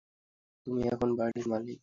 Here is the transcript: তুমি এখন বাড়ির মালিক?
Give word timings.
তুমি 0.67 0.81
এখন 0.93 1.09
বাড়ির 1.17 1.45
মালিক? 1.47 1.79